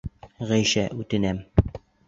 Ғәйшә, 0.51 0.87
үтенәм! 1.03 1.45